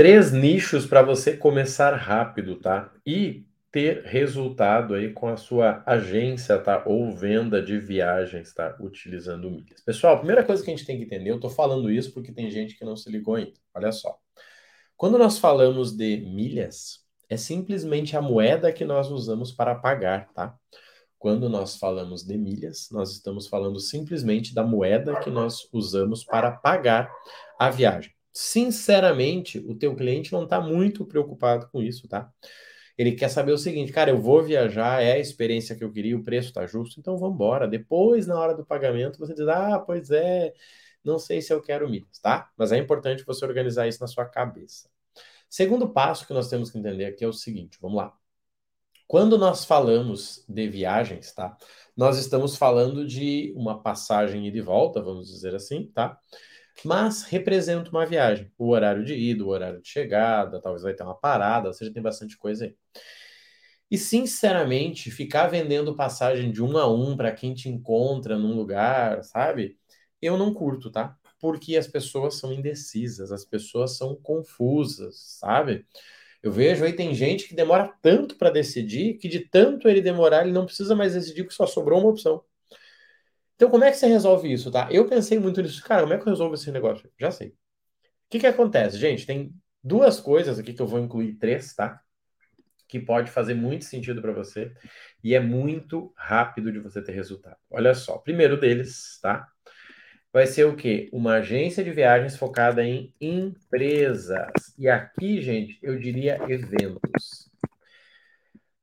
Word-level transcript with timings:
três 0.00 0.32
nichos 0.32 0.86
para 0.86 1.02
você 1.02 1.36
começar 1.36 1.94
rápido, 1.94 2.56
tá? 2.56 2.90
E 3.04 3.44
ter 3.70 4.02
resultado 4.06 4.94
aí 4.94 5.12
com 5.12 5.28
a 5.28 5.36
sua 5.36 5.82
agência, 5.84 6.58
tá? 6.58 6.82
Ou 6.86 7.14
venda 7.14 7.60
de 7.60 7.78
viagens, 7.78 8.54
tá? 8.54 8.74
Utilizando 8.80 9.50
milhas. 9.50 9.82
Pessoal, 9.82 10.14
a 10.14 10.16
primeira 10.16 10.42
coisa 10.42 10.64
que 10.64 10.70
a 10.70 10.74
gente 10.74 10.86
tem 10.86 10.96
que 10.96 11.04
entender, 11.04 11.30
eu 11.30 11.38
tô 11.38 11.50
falando 11.50 11.90
isso 11.90 12.14
porque 12.14 12.32
tem 12.32 12.50
gente 12.50 12.78
que 12.78 12.84
não 12.86 12.96
se 12.96 13.10
ligou 13.10 13.34
ainda. 13.34 13.52
Olha 13.74 13.92
só. 13.92 14.16
Quando 14.96 15.18
nós 15.18 15.38
falamos 15.38 15.94
de 15.94 16.16
milhas, 16.16 17.00
é 17.28 17.36
simplesmente 17.36 18.16
a 18.16 18.22
moeda 18.22 18.72
que 18.72 18.86
nós 18.86 19.10
usamos 19.10 19.52
para 19.52 19.74
pagar, 19.74 20.32
tá? 20.32 20.56
Quando 21.18 21.46
nós 21.46 21.76
falamos 21.76 22.22
de 22.22 22.38
milhas, 22.38 22.88
nós 22.90 23.12
estamos 23.12 23.48
falando 23.48 23.78
simplesmente 23.78 24.54
da 24.54 24.64
moeda 24.64 25.20
que 25.20 25.28
nós 25.28 25.68
usamos 25.70 26.24
para 26.24 26.52
pagar 26.52 27.12
a 27.58 27.68
viagem. 27.68 28.18
Sinceramente, 28.32 29.58
o 29.58 29.74
teu 29.74 29.94
cliente 29.96 30.32
não 30.32 30.44
está 30.44 30.60
muito 30.60 31.04
preocupado 31.04 31.68
com 31.70 31.82
isso, 31.82 32.08
tá? 32.08 32.30
Ele 32.96 33.12
quer 33.12 33.28
saber 33.30 33.52
o 33.52 33.58
seguinte, 33.58 33.92
cara, 33.92 34.10
eu 34.10 34.20
vou 34.20 34.42
viajar, 34.42 35.02
é 35.02 35.12
a 35.12 35.18
experiência 35.18 35.74
que 35.74 35.82
eu 35.82 35.90
queria, 35.90 36.16
o 36.16 36.22
preço 36.22 36.48
está 36.48 36.66
justo, 36.66 37.00
então 37.00 37.16
vamos 37.16 37.34
embora. 37.34 37.66
Depois, 37.66 38.26
na 38.26 38.38
hora 38.38 38.54
do 38.54 38.64
pagamento, 38.64 39.18
você 39.18 39.34
diz, 39.34 39.48
ah, 39.48 39.78
pois 39.78 40.10
é, 40.10 40.52
não 41.02 41.18
sei 41.18 41.40
se 41.40 41.52
eu 41.52 41.62
quero 41.62 41.88
milhas, 41.88 42.18
tá? 42.20 42.50
Mas 42.56 42.72
é 42.72 42.78
importante 42.78 43.24
você 43.24 43.44
organizar 43.44 43.88
isso 43.88 44.00
na 44.00 44.06
sua 44.06 44.26
cabeça. 44.26 44.88
Segundo 45.48 45.88
passo 45.88 46.26
que 46.26 46.34
nós 46.34 46.48
temos 46.48 46.70
que 46.70 46.78
entender 46.78 47.06
aqui 47.06 47.24
é 47.24 47.28
o 47.28 47.32
seguinte, 47.32 47.78
vamos 47.80 47.96
lá. 47.96 48.12
Quando 49.06 49.36
nós 49.36 49.64
falamos 49.64 50.44
de 50.48 50.68
viagens, 50.68 51.32
tá? 51.32 51.56
Nós 51.96 52.16
estamos 52.18 52.56
falando 52.56 53.04
de 53.04 53.52
uma 53.56 53.82
passagem 53.82 54.46
e 54.46 54.50
de 54.52 54.60
volta, 54.60 55.02
vamos 55.02 55.28
dizer 55.28 55.54
assim, 55.54 55.86
tá? 55.86 56.16
Mas 56.84 57.22
representa 57.22 57.90
uma 57.90 58.06
viagem. 58.06 58.50
O 58.58 58.70
horário 58.70 59.04
de 59.04 59.14
ida, 59.14 59.44
o 59.44 59.48
horário 59.48 59.80
de 59.80 59.88
chegada, 59.88 60.60
talvez 60.60 60.82
vai 60.82 60.94
ter 60.94 61.02
uma 61.02 61.14
parada, 61.14 61.68
ou 61.68 61.74
seja, 61.74 61.92
tem 61.92 62.02
bastante 62.02 62.36
coisa 62.36 62.64
aí. 62.66 62.76
E 63.90 63.98
sinceramente, 63.98 65.10
ficar 65.10 65.48
vendendo 65.48 65.96
passagem 65.96 66.52
de 66.52 66.62
um 66.62 66.78
a 66.78 66.86
um 66.92 67.16
para 67.16 67.32
quem 67.32 67.54
te 67.54 67.68
encontra 67.68 68.38
num 68.38 68.54
lugar, 68.54 69.24
sabe? 69.24 69.76
Eu 70.22 70.36
não 70.38 70.54
curto, 70.54 70.90
tá? 70.90 71.16
Porque 71.40 71.76
as 71.76 71.88
pessoas 71.88 72.36
são 72.36 72.52
indecisas, 72.52 73.32
as 73.32 73.44
pessoas 73.44 73.96
são 73.96 74.14
confusas, 74.14 75.38
sabe? 75.40 75.86
Eu 76.42 76.52
vejo 76.52 76.84
aí 76.84 76.92
tem 76.94 77.14
gente 77.14 77.48
que 77.48 77.54
demora 77.54 77.92
tanto 78.02 78.36
para 78.36 78.50
decidir 78.50 79.18
que 79.18 79.28
de 79.28 79.40
tanto 79.40 79.88
ele 79.88 80.00
demorar, 80.02 80.42
ele 80.42 80.52
não 80.52 80.66
precisa 80.66 80.94
mais 80.96 81.14
decidir 81.14 81.42
porque 81.44 81.56
só 81.56 81.66
sobrou 81.66 82.00
uma 82.00 82.10
opção. 82.10 82.44
Então, 83.60 83.68
como 83.68 83.84
é 83.84 83.90
que 83.90 83.98
você 83.98 84.06
resolve 84.06 84.50
isso, 84.50 84.70
tá? 84.70 84.88
Eu 84.90 85.06
pensei 85.06 85.38
muito 85.38 85.60
nisso. 85.60 85.84
Cara, 85.84 86.00
como 86.00 86.14
é 86.14 86.16
que 86.16 86.22
eu 86.22 86.30
resolvo 86.30 86.54
esse 86.54 86.72
negócio? 86.72 87.12
Já 87.20 87.30
sei. 87.30 87.48
O 87.48 87.52
que 88.30 88.40
que 88.40 88.46
acontece, 88.46 88.96
gente? 88.96 89.26
Tem 89.26 89.52
duas 89.84 90.18
coisas 90.18 90.58
aqui 90.58 90.72
que 90.72 90.80
eu 90.80 90.86
vou 90.86 90.98
incluir, 90.98 91.34
três, 91.34 91.74
tá? 91.74 92.00
Que 92.88 92.98
pode 92.98 93.30
fazer 93.30 93.52
muito 93.52 93.84
sentido 93.84 94.22
para 94.22 94.32
você 94.32 94.72
e 95.22 95.34
é 95.34 95.40
muito 95.40 96.10
rápido 96.16 96.72
de 96.72 96.78
você 96.78 97.02
ter 97.02 97.12
resultado. 97.12 97.58
Olha 97.70 97.92
só, 97.92 98.16
primeiro 98.16 98.58
deles, 98.58 99.18
tá? 99.20 99.46
Vai 100.32 100.46
ser 100.46 100.64
o 100.64 100.74
quê? 100.74 101.10
Uma 101.12 101.34
agência 101.34 101.84
de 101.84 101.90
viagens 101.90 102.38
focada 102.38 102.82
em 102.82 103.14
empresas. 103.20 104.74
E 104.78 104.88
aqui, 104.88 105.42
gente, 105.42 105.78
eu 105.82 105.98
diria 105.98 106.38
eventos. 106.48 107.50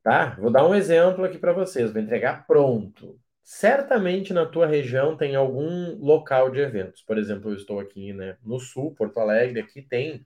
Tá? 0.04 0.36
Vou 0.40 0.52
dar 0.52 0.68
um 0.68 0.76
exemplo 0.76 1.26
aqui 1.26 1.40
para 1.40 1.52
vocês, 1.52 1.92
vou 1.92 2.00
entregar 2.00 2.46
pronto. 2.46 3.20
Certamente 3.50 4.34
na 4.34 4.46
tua 4.46 4.68
região 4.68 5.16
tem 5.16 5.34
algum 5.34 5.96
local 6.04 6.52
de 6.52 6.60
eventos. 6.60 7.02
Por 7.02 7.18
exemplo, 7.18 7.50
eu 7.50 7.56
estou 7.56 7.80
aqui 7.80 8.12
né, 8.12 8.38
no 8.44 8.60
sul, 8.60 8.94
Porto 8.94 9.22
Alegre, 9.22 9.62
aqui 9.62 9.82
tem 9.82 10.26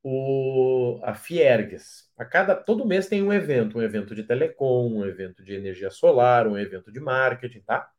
o, 0.00 1.00
a 1.02 1.12
Fiergues. 1.12 2.08
A 2.16 2.24
cada 2.24 2.54
todo 2.54 2.86
mês 2.86 3.08
tem 3.08 3.20
um 3.20 3.32
evento, 3.32 3.78
um 3.78 3.82
evento 3.82 4.14
de 4.14 4.22
telecom, 4.22 4.88
um 4.92 5.04
evento 5.04 5.42
de 5.42 5.54
energia 5.54 5.90
solar, 5.90 6.46
um 6.46 6.56
evento 6.56 6.92
de 6.92 7.00
marketing, 7.00 7.62
tá? 7.62 7.90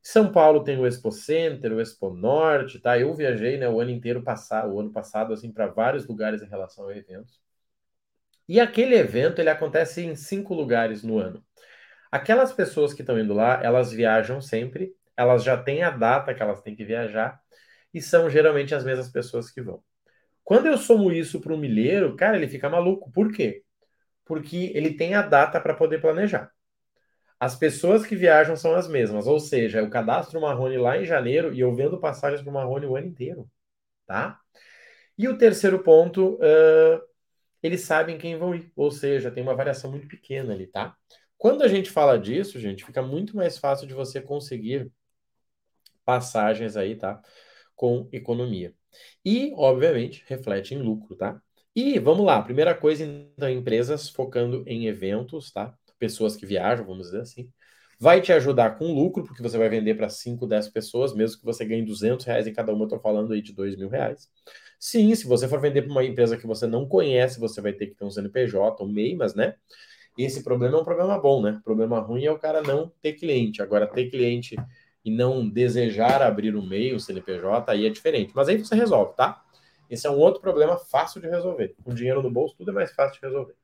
São 0.00 0.30
Paulo 0.30 0.62
tem 0.62 0.78
o 0.78 0.86
Expo 0.86 1.10
Center, 1.10 1.72
o 1.72 1.80
Expo 1.80 2.10
Norte, 2.14 2.78
tá? 2.78 3.00
Eu 3.00 3.12
viajei, 3.14 3.58
né, 3.58 3.68
o 3.68 3.80
ano 3.80 3.90
inteiro 3.90 4.22
passado, 4.22 4.72
o 4.72 4.78
ano 4.78 4.92
passado 4.92 5.32
assim 5.32 5.50
para 5.52 5.66
vários 5.66 6.06
lugares 6.06 6.40
em 6.40 6.46
relação 6.48 6.86
a 6.86 6.96
eventos. 6.96 7.40
E 8.48 8.60
aquele 8.60 8.94
evento 8.94 9.40
ele 9.40 9.50
acontece 9.50 10.02
em 10.04 10.14
cinco 10.14 10.54
lugares 10.54 11.02
no 11.02 11.18
ano. 11.18 11.44
Aquelas 12.10 12.52
pessoas 12.52 12.92
que 12.92 13.02
estão 13.02 13.18
indo 13.18 13.34
lá, 13.34 13.62
elas 13.62 13.92
viajam 13.92 14.40
sempre, 14.40 14.94
elas 15.16 15.44
já 15.44 15.56
têm 15.56 15.82
a 15.82 15.90
data 15.90 16.34
que 16.34 16.42
elas 16.42 16.60
têm 16.60 16.74
que 16.74 16.84
viajar 16.84 17.40
e 17.94 18.00
são 18.00 18.28
geralmente 18.28 18.74
as 18.74 18.84
mesmas 18.84 19.08
pessoas 19.10 19.50
que 19.50 19.62
vão. 19.62 19.82
Quando 20.44 20.66
eu 20.66 20.78
somo 20.78 21.12
isso 21.12 21.40
para 21.40 21.54
um 21.54 21.58
milheiro, 21.58 22.16
cara, 22.16 22.36
ele 22.36 22.48
fica 22.48 22.68
maluco. 22.68 23.10
Por 23.12 23.32
quê? 23.32 23.64
Porque 24.24 24.72
ele 24.74 24.94
tem 24.94 25.14
a 25.14 25.22
data 25.22 25.60
para 25.60 25.74
poder 25.74 26.00
planejar. 26.00 26.50
As 27.38 27.56
pessoas 27.56 28.04
que 28.04 28.14
viajam 28.14 28.54
são 28.56 28.74
as 28.74 28.86
mesmas, 28.86 29.26
ou 29.26 29.40
seja, 29.40 29.78
eu 29.78 29.88
cadastro 29.88 30.38
o 30.38 30.42
Marrone 30.42 30.76
lá 30.76 30.98
em 30.98 31.06
janeiro 31.06 31.54
e 31.54 31.60
eu 31.60 31.74
vendo 31.74 31.98
passagens 31.98 32.42
para 32.42 32.50
o 32.50 32.54
Marrone 32.54 32.86
o 32.86 32.96
ano 32.96 33.06
inteiro, 33.06 33.50
tá? 34.06 34.38
E 35.18 35.28
o 35.28 35.38
terceiro 35.38 35.80
ponto, 35.82 36.34
uh, 36.36 37.02
eles 37.62 37.82
sabem 37.82 38.18
quem 38.18 38.38
vão 38.38 38.54
ir, 38.54 38.72
ou 38.76 38.90
seja, 38.90 39.30
tem 39.30 39.42
uma 39.42 39.54
variação 39.56 39.90
muito 39.90 40.08
pequena 40.08 40.54
ali, 40.54 40.66
tá? 40.66 40.96
Quando 41.40 41.62
a 41.62 41.68
gente 41.68 41.90
fala 41.90 42.18
disso, 42.18 42.60
gente, 42.60 42.84
fica 42.84 43.00
muito 43.00 43.34
mais 43.34 43.56
fácil 43.56 43.86
de 43.86 43.94
você 43.94 44.20
conseguir 44.20 44.92
passagens 46.04 46.76
aí, 46.76 46.94
tá? 46.96 47.18
Com 47.74 48.06
economia. 48.12 48.74
E, 49.24 49.50
obviamente, 49.56 50.22
reflete 50.26 50.74
em 50.74 50.82
lucro, 50.82 51.16
tá? 51.16 51.40
E 51.74 51.98
vamos 51.98 52.26
lá, 52.26 52.42
primeira 52.42 52.74
coisa, 52.74 53.04
então, 53.06 53.48
empresas 53.48 54.10
focando 54.10 54.62
em 54.66 54.86
eventos, 54.86 55.50
tá? 55.50 55.74
Pessoas 55.98 56.36
que 56.36 56.44
viajam, 56.44 56.84
vamos 56.84 57.06
dizer 57.06 57.22
assim. 57.22 57.50
Vai 57.98 58.20
te 58.20 58.34
ajudar 58.34 58.76
com 58.76 58.92
lucro, 58.92 59.24
porque 59.24 59.42
você 59.42 59.56
vai 59.56 59.70
vender 59.70 59.94
para 59.94 60.10
5, 60.10 60.46
10 60.46 60.68
pessoas, 60.68 61.14
mesmo 61.14 61.38
que 61.38 61.44
você 61.46 61.64
ganhe 61.64 61.82
200 61.82 62.26
reais 62.26 62.46
em 62.46 62.52
cada 62.52 62.70
uma, 62.74 62.84
eu 62.84 62.88
tô 62.88 63.00
falando 63.00 63.32
aí 63.32 63.40
de 63.40 63.54
2 63.54 63.76
mil 63.76 63.88
reais. 63.88 64.28
Sim, 64.78 65.14
se 65.14 65.26
você 65.26 65.48
for 65.48 65.58
vender 65.58 65.82
para 65.84 65.90
uma 65.90 66.04
empresa 66.04 66.36
que 66.36 66.46
você 66.46 66.66
não 66.66 66.86
conhece, 66.86 67.40
você 67.40 67.62
vai 67.62 67.72
ter 67.72 67.86
que 67.86 67.94
ter 67.94 68.04
um 68.04 68.10
CNPJ, 68.10 68.84
um 68.84 68.88
MEI, 68.88 69.16
mas, 69.16 69.34
né? 69.34 69.54
Esse 70.24 70.42
problema 70.42 70.76
é 70.76 70.80
um 70.80 70.84
problema 70.84 71.18
bom, 71.18 71.42
né? 71.42 71.60
Problema 71.64 72.00
ruim 72.00 72.24
é 72.24 72.32
o 72.32 72.38
cara 72.38 72.62
não 72.62 72.92
ter 73.00 73.14
cliente. 73.14 73.62
Agora, 73.62 73.86
ter 73.86 74.10
cliente 74.10 74.56
e 75.04 75.10
não 75.10 75.48
desejar 75.48 76.22
abrir 76.22 76.54
um 76.54 76.66
meio, 76.66 77.00
CNPJ, 77.00 77.70
aí 77.70 77.86
é 77.86 77.90
diferente. 77.90 78.32
Mas 78.34 78.48
aí 78.48 78.58
você 78.58 78.74
resolve, 78.74 79.14
tá? 79.16 79.42
Esse 79.88 80.06
é 80.06 80.10
um 80.10 80.18
outro 80.18 80.40
problema 80.40 80.78
fácil 80.78 81.20
de 81.20 81.28
resolver. 81.28 81.74
Com 81.82 81.94
dinheiro 81.94 82.22
no 82.22 82.30
bolso, 82.30 82.54
tudo 82.56 82.70
é 82.70 82.74
mais 82.74 82.92
fácil 82.92 83.20
de 83.20 83.26
resolver. 83.26 83.54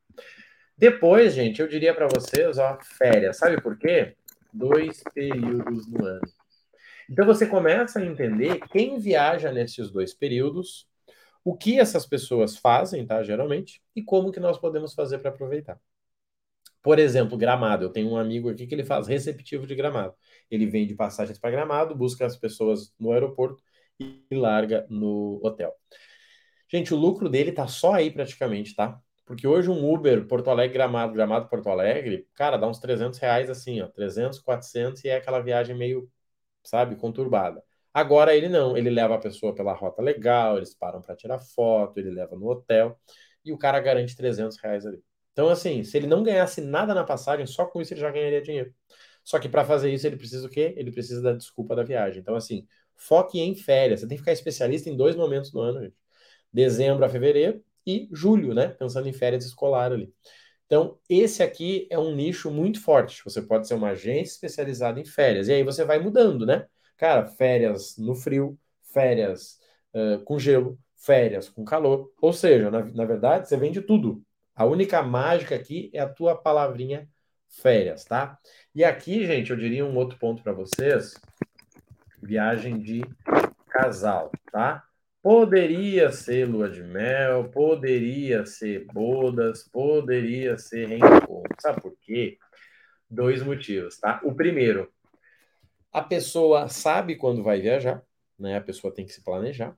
Depois, 0.77 1.35
gente, 1.35 1.61
eu 1.61 1.69
diria 1.69 1.95
para 1.95 2.09
vocês, 2.09 2.59
ó, 2.59 2.79
férias. 2.99 3.39
Sabe 3.39 3.61
por 3.61 3.79
quê? 3.79 4.15
Dois 4.53 5.03
períodos 5.15 5.87
no 5.87 6.05
ano. 6.05 6.21
Então 7.09 7.25
você 7.25 7.47
começa 7.47 8.01
a 8.01 8.05
entender 8.05 8.59
quem 8.69 8.99
viaja 8.99 9.53
nesses 9.53 9.91
dois 9.91 10.13
períodos, 10.13 10.89
o 11.45 11.57
que 11.57 11.79
essas 11.79 12.05
pessoas 12.05 12.57
fazem, 12.57 13.07
tá? 13.07 13.23
Geralmente, 13.23 13.81
e 13.95 14.03
como 14.03 14.33
que 14.33 14.41
nós 14.41 14.59
podemos 14.59 14.93
fazer 14.93 15.19
para 15.19 15.31
aproveitar. 15.31 15.81
Por 16.87 17.01
exemplo, 17.01 17.37
Gramado. 17.37 17.85
Eu 17.85 17.91
tenho 17.91 18.09
um 18.11 18.17
amigo 18.17 18.49
aqui 18.49 18.65
que 18.65 18.73
ele 18.73 18.85
faz 18.85 19.09
receptivo 19.09 19.67
de 19.67 19.75
Gramado. 19.75 20.15
Ele 20.49 20.67
vende 20.67 20.95
passagens 20.95 21.37
para 21.37 21.51
Gramado, 21.51 21.97
busca 21.97 22.25
as 22.25 22.37
pessoas 22.37 22.95
no 22.97 23.11
aeroporto 23.11 23.61
e 23.99 24.25
larga 24.31 24.87
no 24.89 25.41
hotel. 25.43 25.73
Gente, 26.71 26.95
o 26.95 26.97
lucro 26.97 27.29
dele 27.29 27.51
tá 27.51 27.67
só 27.67 27.95
aí 27.95 28.09
praticamente, 28.09 28.73
tá? 28.73 29.01
Porque 29.25 29.49
hoje 29.49 29.69
um 29.69 29.93
Uber 29.93 30.29
Porto 30.29 30.49
Alegre 30.49 30.75
Gramado, 30.75 31.13
Gramado 31.13 31.49
Porto 31.49 31.69
Alegre, 31.69 32.29
cara, 32.35 32.57
dá 32.57 32.69
uns 32.69 32.79
300 32.79 33.19
reais 33.19 33.51
assim, 33.51 33.81
ó, 33.81 33.89
300, 33.89 34.39
400 34.39 35.03
e 35.03 35.09
é 35.09 35.17
aquela 35.17 35.41
viagem 35.41 35.77
meio, 35.77 36.09
sabe, 36.63 36.95
conturbada. 36.95 37.65
Agora 37.93 38.33
ele 38.37 38.49
não, 38.49 38.77
ele 38.77 38.91
leva 38.91 39.17
a 39.17 39.19
pessoa 39.19 39.53
pela 39.53 39.73
rota 39.73 40.01
legal, 40.01 40.57
eles 40.57 40.73
param 40.73 41.03
para 41.03 41.17
tirar 41.17 41.41
foto, 41.41 41.99
ele 41.99 42.11
leva 42.13 42.37
no 42.37 42.49
hotel 42.49 42.97
e 43.45 43.53
o 43.53 43.59
cara 43.59 43.81
garante 43.81 44.17
300 44.17 44.57
reais 44.59 44.87
ali. 44.87 45.03
Então, 45.37 45.51
assim, 45.51 45.85
se 45.85 45.95
ele 45.99 46.07
não 46.07 46.23
ganhasse 46.23 46.63
nada 46.63 46.95
na 46.95 47.05
passagem, 47.05 47.47
só 47.47 47.67
com 47.67 47.79
isso 47.79 47.93
ele 47.93 48.01
já 48.01 48.11
ganharia 48.11 48.41
dinheiro. 48.41 48.75
Só 49.23 49.39
que 49.39 49.51
para 49.51 49.67
fazer 49.67 49.93
isso 49.93 50.07
ele 50.07 50.17
precisa 50.17 50.47
o 50.47 50.51
quê? 50.51 50.73
Ele 50.79 50.91
precisa 50.91 51.21
da 51.21 51.35
desculpa 51.35 51.77
da 51.77 51.83
viagem. 51.83 52.21
Então, 52.21 52.35
assim, 52.35 52.67
foque 52.95 53.39
em 53.39 53.55
férias. 53.55 54.01
Você 54.01 54.09
tem 54.09 54.17
que 54.17 54.23
ficar 54.23 54.33
especialista 54.33 54.89
em 54.89 54.97
dois 54.97 55.15
momentos 55.15 55.53
no 55.53 55.61
ano, 55.61 55.83
gente. 55.83 55.95
Dezembro 56.51 57.05
a 57.05 57.09
fevereiro 57.11 57.63
e 57.87 58.09
julho, 58.13 58.55
né? 58.55 58.69
Pensando 58.69 59.09
em 59.09 59.13
férias 59.13 59.45
escolar 59.45 59.93
ali. 59.93 60.11
Então, 60.65 60.99
esse 61.07 61.43
aqui 61.43 61.87
é 61.91 61.99
um 61.99 62.15
nicho 62.15 62.51
muito 62.51 62.81
forte. 62.81 63.23
Você 63.25 63.43
pode 63.43 63.69
ser 63.69 63.75
uma 63.75 63.91
agência 63.91 64.33
especializada 64.33 64.99
em 64.99 65.05
férias. 65.05 65.49
E 65.49 65.53
aí 65.53 65.63
você 65.63 65.85
vai 65.85 65.99
mudando, 65.99 66.47
né? 66.47 66.67
Cara, 66.97 67.27
férias 67.27 67.99
no 67.99 68.15
frio, 68.15 68.59
férias 68.91 69.59
uh, 69.95 70.19
com 70.25 70.39
gelo, 70.39 70.79
férias 70.97 71.51
com 71.51 71.63
calor. 71.63 72.11
Ou 72.23 72.33
seja, 72.33 72.71
na, 72.71 72.83
na 72.87 73.05
verdade, 73.05 73.49
você 73.49 73.57
vende 73.59 73.83
tudo. 73.83 74.25
A 74.57 74.65
única 74.65 75.03
mágica 75.03 75.55
aqui 75.55 75.91
é 75.93 76.01
a 76.01 76.09
tua 76.09 76.35
palavrinha 76.35 77.07
férias, 77.47 78.07
tá? 78.07 78.39
E 78.75 78.83
aqui, 78.83 79.27
gente, 79.27 79.51
eu 79.51 79.57
diria 79.57 79.85
um 79.85 79.95
outro 79.95 80.19
ponto 80.19 80.43
para 80.43 80.55
vocês: 80.55 81.15
viagem 82.23 82.79
de 82.79 83.03
casal, 83.69 84.33
tá? 84.51 84.83
Poderia 85.23 86.11
ser 86.11 86.49
lua 86.49 86.71
de 86.71 86.83
mel, 86.83 87.51
poderia 87.51 88.47
ser 88.47 88.87
bodas, 88.87 89.69
poderia 89.69 90.57
ser 90.57 90.89
reencontro. 90.89 91.55
Sabe 91.61 91.83
por 91.83 91.95
quê? 92.01 92.39
Dois 93.11 93.43
motivos, 93.43 93.99
tá? 93.99 94.21
O 94.25 94.35
primeiro, 94.35 94.91
a 95.93 96.01
pessoa 96.01 96.69
sabe 96.71 97.17
quando 97.17 97.43
vai 97.43 97.61
viajar, 97.61 98.03
né? 98.39 98.57
A 98.57 98.61
pessoa 98.63 98.95
tem 98.95 99.05
que 99.05 99.13
se 99.13 99.23
planejar. 99.23 99.77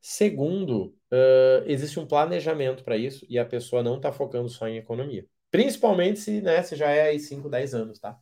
Segundo, 0.00 0.95
existe 1.66 1.98
um 2.00 2.06
planejamento 2.06 2.84
para 2.84 2.96
isso 2.96 3.26
e 3.28 3.38
a 3.38 3.44
pessoa 3.44 3.82
não 3.82 3.96
está 3.96 4.12
focando 4.12 4.48
só 4.48 4.66
em 4.68 4.78
economia. 4.78 5.26
Principalmente 5.50 6.18
se, 6.20 6.40
né, 6.40 6.62
se 6.62 6.76
já 6.76 6.90
é 6.90 7.02
aí 7.02 7.20
5, 7.20 7.48
10 7.48 7.74
anos, 7.74 7.98
tá? 7.98 8.18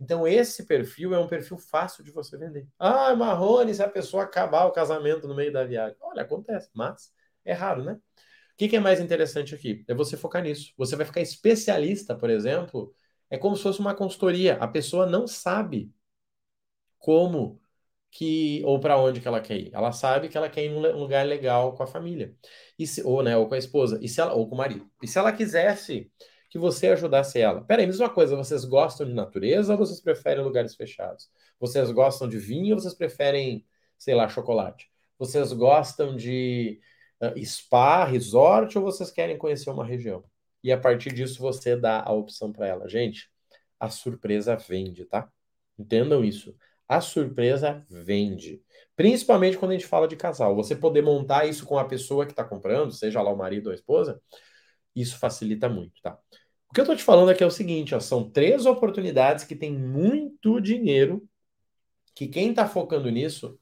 Então, 0.00 0.26
esse 0.26 0.66
perfil 0.66 1.14
é 1.14 1.18
um 1.18 1.28
perfil 1.28 1.56
fácil 1.56 2.02
de 2.02 2.10
você 2.10 2.36
vender. 2.36 2.66
Ah, 2.78 3.14
Marrone, 3.14 3.74
se 3.74 3.82
a 3.82 3.88
pessoa 3.88 4.24
acabar 4.24 4.64
o 4.66 4.72
casamento 4.72 5.28
no 5.28 5.34
meio 5.34 5.52
da 5.52 5.64
viagem. 5.64 5.96
Olha, 6.00 6.22
acontece, 6.22 6.68
mas 6.74 7.12
é 7.44 7.52
raro, 7.52 7.84
né? 7.84 7.92
O 7.94 8.56
que, 8.56 8.68
que 8.68 8.76
é 8.76 8.80
mais 8.80 9.00
interessante 9.00 9.54
aqui? 9.54 9.84
É 9.88 9.94
você 9.94 10.16
focar 10.16 10.42
nisso. 10.42 10.72
Você 10.76 10.96
vai 10.96 11.06
ficar 11.06 11.20
especialista, 11.20 12.14
por 12.16 12.30
exemplo, 12.30 12.94
é 13.30 13.38
como 13.38 13.56
se 13.56 13.62
fosse 13.62 13.80
uma 13.80 13.94
consultoria. 13.94 14.56
A 14.56 14.68
pessoa 14.68 15.06
não 15.06 15.26
sabe 15.26 15.92
como 16.98 17.60
que 18.14 18.62
ou 18.64 18.78
para 18.78 18.96
onde 18.96 19.20
que 19.20 19.26
ela 19.28 19.40
quer 19.40 19.58
ir. 19.58 19.70
Ela 19.74 19.92
sabe 19.92 20.28
que 20.28 20.38
ela 20.38 20.48
quer 20.48 20.64
ir 20.64 20.70
num 20.70 20.80
lugar 20.98 21.26
legal 21.26 21.74
com 21.74 21.82
a 21.82 21.86
família. 21.86 22.32
E 22.78 22.86
se, 22.86 23.02
ou, 23.02 23.22
né, 23.24 23.36
ou 23.36 23.48
com 23.48 23.54
a 23.56 23.58
esposa, 23.58 23.98
e 24.00 24.08
se 24.08 24.20
ela, 24.20 24.32
ou 24.34 24.48
com 24.48 24.54
o 24.54 24.58
marido. 24.58 24.88
E 25.02 25.08
se 25.08 25.18
ela 25.18 25.32
quisesse 25.32 26.10
que 26.48 26.58
você 26.58 26.88
ajudasse 26.88 27.40
ela. 27.40 27.64
Peraí, 27.64 27.86
mesma 27.86 28.08
coisa, 28.08 28.36
vocês 28.36 28.64
gostam 28.64 29.04
de 29.06 29.12
natureza 29.12 29.72
ou 29.72 29.78
vocês 29.78 30.00
preferem 30.00 30.44
lugares 30.44 30.76
fechados? 30.76 31.28
Vocês 31.58 31.90
gostam 31.90 32.28
de 32.28 32.38
vinho 32.38 32.76
ou 32.76 32.80
vocês 32.80 32.94
preferem, 32.94 33.66
sei 33.98 34.14
lá, 34.14 34.28
chocolate? 34.28 34.88
Vocês 35.18 35.52
gostam 35.52 36.14
de 36.14 36.80
uh, 37.20 37.44
spa, 37.44 38.04
resort 38.04 38.78
ou 38.78 38.84
vocês 38.84 39.10
querem 39.10 39.36
conhecer 39.36 39.70
uma 39.70 39.84
região? 39.84 40.22
E 40.62 40.70
a 40.70 40.78
partir 40.78 41.12
disso 41.12 41.40
você 41.40 41.74
dá 41.76 42.00
a 42.00 42.12
opção 42.12 42.52
para 42.52 42.68
ela. 42.68 42.88
Gente, 42.88 43.28
a 43.80 43.90
surpresa 43.90 44.54
vende, 44.54 45.04
tá? 45.04 45.28
Entendam 45.76 46.24
isso. 46.24 46.56
A 46.88 47.00
surpresa 47.00 47.84
vende. 47.88 48.62
Principalmente 48.96 49.56
quando 49.56 49.72
a 49.72 49.74
gente 49.74 49.86
fala 49.86 50.06
de 50.06 50.16
casal. 50.16 50.54
Você 50.54 50.76
poder 50.76 51.02
montar 51.02 51.46
isso 51.46 51.66
com 51.66 51.78
a 51.78 51.84
pessoa 51.84 52.26
que 52.26 52.32
está 52.32 52.44
comprando, 52.44 52.92
seja 52.92 53.20
lá 53.22 53.32
o 53.32 53.36
marido 53.36 53.66
ou 53.66 53.72
a 53.72 53.74
esposa, 53.74 54.20
isso 54.94 55.18
facilita 55.18 55.68
muito, 55.68 56.00
tá? 56.02 56.18
O 56.70 56.74
que 56.74 56.80
eu 56.80 56.84
estou 56.84 56.96
te 56.96 57.02
falando 57.02 57.30
aqui 57.30 57.42
é 57.42 57.46
o 57.46 57.50
seguinte: 57.50 57.94
ó, 57.94 58.00
são 58.00 58.30
três 58.30 58.66
oportunidades 58.66 59.44
que 59.44 59.56
tem 59.56 59.72
muito 59.72 60.60
dinheiro, 60.60 61.26
que 62.14 62.28
quem 62.28 62.50
está 62.50 62.66
focando 62.68 63.10
nisso 63.10 63.58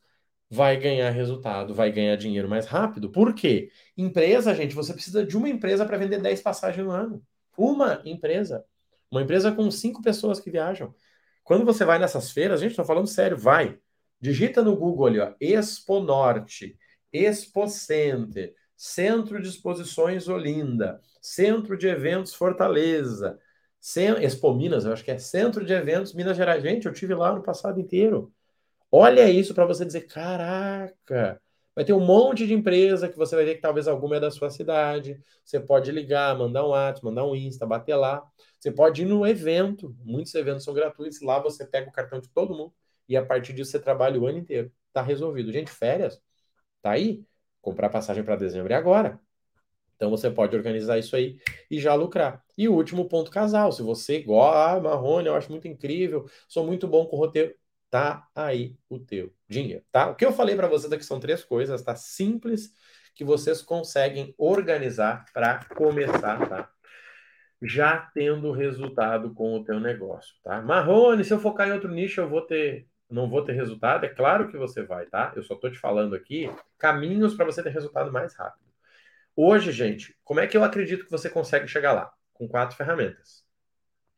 vai 0.50 0.76
ganhar 0.76 1.10
resultado, 1.10 1.74
vai 1.74 1.90
ganhar 1.90 2.16
dinheiro 2.16 2.48
mais 2.48 2.66
rápido. 2.66 3.10
Por 3.10 3.34
quê? 3.34 3.70
Empresa, 3.96 4.54
gente, 4.54 4.74
você 4.74 4.92
precisa 4.92 5.24
de 5.24 5.36
uma 5.36 5.48
empresa 5.48 5.86
para 5.86 5.96
vender 5.96 6.20
10 6.20 6.42
passagens 6.42 6.84
no 6.84 6.92
ano. 6.92 7.22
Uma 7.56 8.02
empresa. 8.04 8.64
Uma 9.10 9.22
empresa 9.22 9.50
com 9.52 9.70
cinco 9.70 10.02
pessoas 10.02 10.40
que 10.40 10.50
viajam. 10.50 10.94
Quando 11.42 11.64
você 11.64 11.84
vai 11.84 11.98
nessas 11.98 12.30
feiras, 12.30 12.60
gente, 12.60 12.70
estou 12.70 12.84
falando 12.84 13.06
sério, 13.06 13.36
vai. 13.36 13.78
Digita 14.20 14.62
no 14.62 14.76
Google 14.76 15.06
ali, 15.06 15.18
ó, 15.18 15.34
Expo 15.40 16.00
Norte, 16.00 16.78
Expo 17.12 17.68
Center, 17.68 18.54
Centro 18.76 19.40
de 19.42 19.48
Exposições 19.48 20.28
Olinda, 20.28 21.00
Centro 21.20 21.76
de 21.76 21.88
Eventos 21.88 22.34
Fortaleza, 22.34 23.38
Expo 24.20 24.54
Minas, 24.54 24.84
eu 24.84 24.92
acho 24.92 25.04
que 25.04 25.10
é 25.10 25.18
Centro 25.18 25.64
de 25.64 25.72
Eventos 25.72 26.14
Minas 26.14 26.36
Gerais. 26.36 26.62
Gente, 26.62 26.86
eu 26.86 26.92
tive 26.92 27.14
lá 27.14 27.34
no 27.34 27.42
passado 27.42 27.80
inteiro. 27.80 28.32
Olha 28.90 29.28
isso 29.28 29.54
para 29.54 29.66
você 29.66 29.84
dizer, 29.84 30.02
caraca, 30.02 31.40
vai 31.74 31.84
ter 31.84 31.92
um 31.92 32.04
monte 32.04 32.46
de 32.46 32.54
empresa 32.54 33.08
que 33.08 33.16
você 33.16 33.34
vai 33.34 33.44
ver 33.44 33.54
que 33.56 33.60
talvez 33.60 33.88
alguma 33.88 34.16
é 34.16 34.20
da 34.20 34.30
sua 34.30 34.50
cidade. 34.50 35.20
Você 35.44 35.58
pode 35.58 35.90
ligar, 35.90 36.38
mandar 36.38 36.64
um 36.64 36.68
WhatsApp, 36.68 37.04
mandar 37.04 37.24
um 37.24 37.34
Insta, 37.34 37.66
bater 37.66 37.96
lá. 37.96 38.22
Você 38.62 38.70
pode 38.70 39.02
ir 39.02 39.06
no 39.06 39.26
evento, 39.26 39.92
muitos 40.04 40.32
eventos 40.36 40.62
são 40.62 40.72
gratuitos, 40.72 41.20
lá 41.20 41.40
você 41.40 41.66
pega 41.66 41.88
o 41.88 41.92
cartão 41.92 42.20
de 42.20 42.28
todo 42.28 42.54
mundo 42.54 42.72
e 43.08 43.16
a 43.16 43.26
partir 43.26 43.52
disso 43.52 43.72
você 43.72 43.80
trabalha 43.80 44.20
o 44.20 44.26
ano 44.26 44.38
inteiro. 44.38 44.70
Tá 44.92 45.02
resolvido. 45.02 45.50
Gente, 45.50 45.72
férias, 45.72 46.22
tá 46.80 46.92
aí? 46.92 47.24
comprar 47.62 47.88
passagem 47.88 48.24
para 48.24 48.36
dezembro 48.36 48.72
é 48.72 48.76
agora. 48.76 49.18
Então 49.96 50.10
você 50.10 50.28
pode 50.30 50.54
organizar 50.56 50.98
isso 50.98 51.14
aí 51.14 51.38
e 51.70 51.80
já 51.80 51.94
lucrar. 51.94 52.44
E 52.58 52.68
o 52.68 52.74
último 52.74 53.08
ponto, 53.08 53.30
casal. 53.30 53.70
Se 53.70 53.82
você 53.82 54.20
gosta, 54.20 54.76
ah, 54.76 54.80
Marrone, 54.80 55.28
eu 55.28 55.34
acho 55.34 55.50
muito 55.50 55.68
incrível, 55.68 56.28
sou 56.48 56.66
muito 56.66 56.88
bom 56.88 57.06
com 57.06 57.16
roteiro, 57.16 57.54
tá 57.88 58.28
aí 58.34 58.76
o 58.88 58.98
teu 58.98 59.32
dinheiro, 59.48 59.84
tá? 59.92 60.10
O 60.10 60.16
que 60.16 60.24
eu 60.24 60.32
falei 60.32 60.56
para 60.56 60.66
vocês 60.66 60.92
aqui 60.92 61.04
são 61.04 61.20
três 61.20 61.44
coisas, 61.44 61.82
tá? 61.82 61.94
Simples 61.94 62.72
que 63.14 63.24
vocês 63.24 63.62
conseguem 63.62 64.34
organizar 64.36 65.24
para 65.32 65.64
começar, 65.66 66.48
tá? 66.48 66.70
Já 67.62 68.10
tendo 68.14 68.52
resultado 68.52 69.32
com 69.34 69.54
o 69.54 69.64
teu 69.64 69.78
negócio, 69.78 70.34
tá? 70.42 70.60
Marrone, 70.60 71.24
se 71.24 71.32
eu 71.32 71.38
focar 71.38 71.68
em 71.68 71.72
outro 71.72 71.90
nicho, 71.90 72.20
eu 72.20 72.28
vou 72.28 72.42
ter 72.42 72.88
não 73.12 73.28
vou 73.28 73.44
ter 73.44 73.52
resultado? 73.52 74.06
É 74.06 74.08
claro 74.08 74.48
que 74.48 74.56
você 74.56 74.82
vai, 74.82 75.04
tá? 75.06 75.32
Eu 75.36 75.42
só 75.42 75.54
estou 75.54 75.70
te 75.70 75.78
falando 75.78 76.14
aqui 76.14 76.50
caminhos 76.78 77.34
para 77.34 77.44
você 77.44 77.62
ter 77.62 77.70
resultado 77.70 78.10
mais 78.10 78.34
rápido. 78.34 78.64
Hoje, 79.36 79.70
gente, 79.70 80.16
como 80.24 80.40
é 80.40 80.46
que 80.46 80.56
eu 80.56 80.64
acredito 80.64 81.04
que 81.04 81.10
você 81.10 81.28
consegue 81.28 81.68
chegar 81.68 81.92
lá? 81.92 82.10
Com 82.32 82.48
quatro 82.48 82.76
ferramentas. 82.76 83.44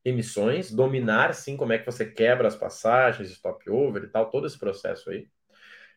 Emissões, 0.05 0.71
dominar 0.71 1.35
sim 1.35 1.57
como 1.57 1.73
é 1.73 1.79
que 1.79 1.87
você 1.87 2.07
quebra 2.07 2.47
as 2.47 2.57
passagens, 2.57 3.31
stop 3.31 3.69
over 3.69 4.05
e 4.05 4.09
tal, 4.09 4.31
todo 4.31 4.47
esse 4.47 4.59
processo 4.59 5.11
aí. 5.11 5.29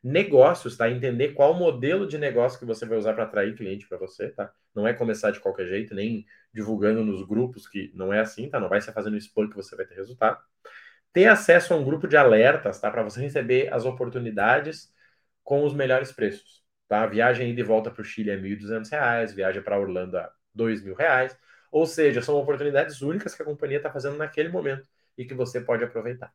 Negócios, 0.03 0.77
tá? 0.77 0.89
Entender 0.89 1.33
qual 1.33 1.53
modelo 1.53 2.07
de 2.07 2.17
negócio 2.17 2.59
que 2.59 2.65
você 2.65 2.85
vai 2.85 2.97
usar 2.97 3.13
para 3.13 3.23
atrair 3.23 3.55
cliente 3.55 3.87
para 3.87 3.97
você, 3.97 4.29
tá? 4.29 4.51
Não 4.75 4.87
é 4.87 4.93
começar 4.93 5.31
de 5.31 5.39
qualquer 5.39 5.67
jeito, 5.67 5.95
nem 5.95 6.25
divulgando 6.53 7.03
nos 7.03 7.23
grupos 7.27 7.67
que 7.67 7.91
não 7.95 8.13
é 8.13 8.19
assim, 8.19 8.49
tá? 8.49 8.59
Não 8.59 8.69
vai 8.69 8.81
ser 8.81 8.93
fazendo 8.93 9.17
spam 9.17 9.49
que 9.49 9.55
você 9.55 9.75
vai 9.75 9.85
ter 9.85 9.95
resultado 9.95 10.39
ter 11.13 11.25
acesso 11.25 11.73
a 11.73 11.77
um 11.77 11.83
grupo 11.83 12.07
de 12.07 12.17
alertas, 12.17 12.79
tá? 12.79 12.91
Para 12.91 13.03
você 13.03 13.21
receber 13.21 13.73
as 13.73 13.85
oportunidades 13.85 14.93
com 15.43 15.63
os 15.65 15.73
melhores 15.73 16.11
preços, 16.11 16.63
tá? 16.87 17.03
A 17.03 17.07
viagem 17.07 17.49
ida 17.49 17.61
e 17.61 17.63
volta 17.63 17.89
para 17.91 18.01
o 18.01 18.05
Chile 18.05 18.29
é 18.29 18.35
R$ 18.35 18.41
1.200, 18.41 19.33
viagem 19.33 19.61
para 19.61 19.79
Orlando 19.79 20.17
é 20.17 20.23
R$ 20.23 20.29
2.000, 20.53 21.35
ou 21.71 21.85
seja, 21.85 22.21
são 22.21 22.35
oportunidades 22.35 23.01
únicas 23.01 23.35
que 23.35 23.41
a 23.41 23.45
companhia 23.45 23.77
está 23.77 23.91
fazendo 23.91 24.17
naquele 24.17 24.49
momento 24.49 24.87
e 25.17 25.25
que 25.25 25.33
você 25.33 25.59
pode 25.61 25.83
aproveitar. 25.83 26.31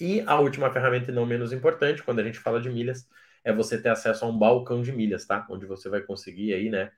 E 0.00 0.22
a 0.26 0.38
última 0.40 0.70
ferramenta, 0.72 1.10
e 1.10 1.14
não 1.14 1.26
menos 1.26 1.52
importante, 1.52 2.02
quando 2.02 2.20
a 2.20 2.24
gente 2.24 2.38
fala 2.38 2.60
de 2.60 2.70
milhas, 2.70 3.08
é 3.44 3.52
você 3.52 3.80
ter 3.80 3.90
acesso 3.90 4.24
a 4.24 4.28
um 4.28 4.36
balcão 4.36 4.82
de 4.82 4.90
milhas, 4.90 5.26
tá? 5.26 5.46
Onde 5.50 5.66
você 5.66 5.88
vai 5.88 6.00
conseguir 6.00 6.54
aí, 6.54 6.70
né? 6.70 6.90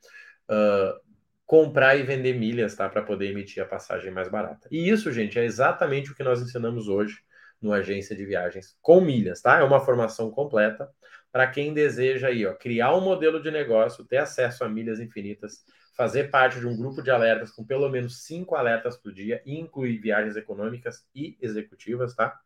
Uh, 0.49 0.99
comprar 1.45 1.97
e 1.97 2.03
vender 2.03 2.35
milhas, 2.35 2.75
tá? 2.75 2.89
Para 2.89 3.03
poder 3.03 3.31
emitir 3.31 3.63
a 3.63 3.67
passagem 3.67 4.11
mais 4.11 4.29
barata. 4.29 4.69
E 4.71 4.89
isso, 4.89 5.13
gente, 5.13 5.39
é 5.39 5.45
exatamente 5.45 6.11
o 6.11 6.15
que 6.15 6.25
nós 6.25 6.41
ensinamos 6.41 6.89
hoje 6.89 7.19
no 7.61 7.73
Agência 7.73 8.15
de 8.15 8.25
Viagens 8.25 8.77
com 8.81 9.01
milhas, 9.01 9.41
tá? 9.41 9.59
É 9.59 9.63
uma 9.63 9.81
formação 9.81 10.31
completa 10.31 10.89
para 11.33 11.47
quem 11.47 11.75
deseja 11.75 12.29
aí, 12.29 12.47
ó, 12.47 12.55
criar 12.55 12.95
um 12.95 13.01
modelo 13.01 13.43
de 13.43 13.51
negócio, 13.51 14.05
ter 14.05 14.19
acesso 14.19 14.65
a 14.65 14.69
milhas 14.69 15.01
infinitas, 15.01 15.65
fazer 15.97 16.31
parte 16.31 16.61
de 16.61 16.67
um 16.67 16.77
grupo 16.77 17.03
de 17.03 17.11
alertas 17.11 17.51
com 17.51 17.65
pelo 17.65 17.89
menos 17.89 18.25
cinco 18.25 18.55
alertas 18.55 18.97
por 18.97 19.13
dia, 19.13 19.43
incluir 19.45 19.99
viagens 19.99 20.37
econômicas 20.37 21.07
e 21.15 21.37
executivas, 21.41 22.15
tá? 22.15 22.39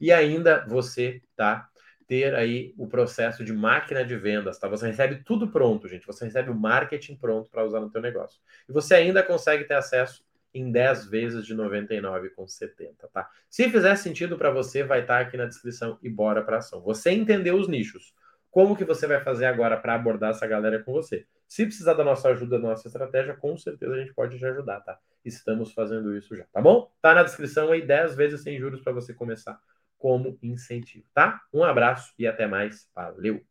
E 0.00 0.12
ainda 0.12 0.64
você 0.66 1.22
tá 1.36 1.68
ter 2.06 2.34
aí 2.34 2.74
o 2.76 2.86
processo 2.86 3.44
de 3.44 3.52
máquina 3.52 4.04
de 4.04 4.16
vendas, 4.16 4.58
tá? 4.58 4.68
Você 4.68 4.86
recebe 4.86 5.22
tudo 5.24 5.48
pronto, 5.48 5.88
gente. 5.88 6.06
Você 6.06 6.24
recebe 6.24 6.50
o 6.50 6.54
marketing 6.54 7.16
pronto 7.16 7.50
para 7.50 7.64
usar 7.64 7.80
no 7.80 7.90
teu 7.90 8.00
negócio. 8.00 8.40
E 8.68 8.72
você 8.72 8.94
ainda 8.94 9.22
consegue 9.22 9.64
ter 9.64 9.74
acesso 9.74 10.24
em 10.52 10.70
10 10.70 11.06
vezes 11.06 11.44
de 11.44 11.54
99,70, 11.54 13.08
tá? 13.12 13.28
Se 13.50 13.68
fizer 13.68 13.96
sentido 13.96 14.38
para 14.38 14.50
você, 14.50 14.84
vai 14.84 15.00
estar 15.00 15.16
tá 15.16 15.20
aqui 15.20 15.36
na 15.36 15.46
descrição 15.46 15.98
e 16.02 16.08
bora 16.08 16.42
para 16.42 16.58
ação. 16.58 16.80
Você 16.82 17.10
entendeu 17.10 17.56
os 17.56 17.66
nichos. 17.66 18.14
Como 18.50 18.76
que 18.76 18.84
você 18.84 19.04
vai 19.08 19.20
fazer 19.20 19.46
agora 19.46 19.76
para 19.76 19.94
abordar 19.94 20.30
essa 20.30 20.46
galera 20.46 20.80
com 20.80 20.92
você? 20.92 21.26
Se 21.48 21.66
precisar 21.66 21.94
da 21.94 22.04
nossa 22.04 22.28
ajuda, 22.28 22.56
da 22.56 22.68
nossa 22.68 22.86
estratégia, 22.86 23.34
com 23.34 23.56
certeza 23.56 23.94
a 23.94 23.98
gente 23.98 24.14
pode 24.14 24.38
te 24.38 24.46
ajudar, 24.46 24.80
tá? 24.80 24.96
Estamos 25.24 25.72
fazendo 25.72 26.16
isso 26.16 26.36
já, 26.36 26.44
tá 26.52 26.60
bom? 26.60 26.88
Tá 27.02 27.14
na 27.14 27.24
descrição 27.24 27.72
aí 27.72 27.84
10 27.84 28.14
vezes 28.14 28.42
sem 28.42 28.56
juros 28.58 28.80
para 28.80 28.92
você 28.92 29.12
começar 29.12 29.58
como 30.04 30.38
incentivo, 30.42 31.06
tá? 31.14 31.40
Um 31.50 31.64
abraço 31.64 32.12
e 32.18 32.26
até 32.26 32.46
mais. 32.46 32.86
Valeu! 32.94 33.42